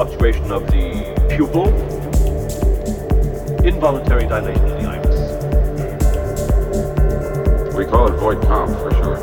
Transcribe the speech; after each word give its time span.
Fluctuation 0.00 0.50
of 0.50 0.66
the 0.68 1.12
pupil? 1.28 1.68
Involuntary 3.62 4.26
dilation 4.26 4.64
of 4.64 4.80
the 4.80 4.88
iris? 4.88 5.18
We 7.76 7.84
call 7.84 8.08
it 8.08 8.14
Voight-Kampff 8.18 8.80
for 8.80 8.90
sure. 8.94 9.18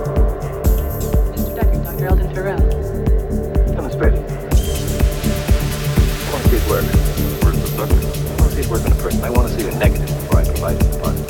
Mr. 1.33 1.51
Deckard, 1.57 1.83
Dr. 1.83 2.05
Eldon 2.05 2.29
Tyrell. 2.31 2.61
Demonstrate 3.73 4.13
it. 4.13 4.19
I 4.19 4.21
want 6.31 6.43
to 6.43 6.49
see 6.51 6.57
it 6.57 6.65
work. 6.69 6.85
Where's 7.41 7.57
the 7.59 7.67
sucker? 7.73 7.97
I 7.97 7.97
want 8.37 8.51
to 8.51 8.55
see 8.55 8.61
it 8.61 8.69
work 8.69 8.83
in 8.85 8.89
the 8.91 8.97
person. 9.01 9.23
I 9.23 9.31
want 9.31 9.47
to 9.47 9.53
see 9.59 9.67
a 9.67 9.69
negative 9.79 10.05
before 10.05 10.41
I 10.41 10.43
provide 10.43 10.75
it 10.75 10.85
the 10.91 10.99
party. 10.99 11.21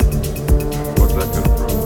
What's 1.00 1.14
that 1.14 1.28
gonna 1.32 1.56
prove? 1.56 1.77